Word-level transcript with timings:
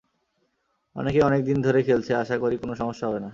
অনেকেই 0.95 1.21
অনেক 1.21 1.41
দিন 1.45 1.57
ধরে 1.61 1.79
খেলছে, 1.83 2.11
আশা 2.15 2.35
করি 2.37 2.55
কোনো 2.57 2.73
সমস্যা 2.75 3.05
হবে 3.07 3.19
না। 3.19 3.29